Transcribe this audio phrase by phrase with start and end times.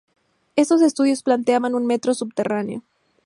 [0.55, 2.81] Estos estudios planteaban un metro subterráneo.